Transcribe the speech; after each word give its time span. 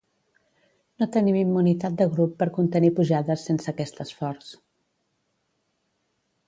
No 1.01 1.07
tenim 1.15 1.37
immunitat 1.41 1.99
de 1.99 2.07
grup 2.15 2.33
per 2.41 2.47
contenir 2.57 2.91
pujades 3.01 3.47
sense 3.51 3.73
aquest 3.75 4.03
esforç. 4.07 4.53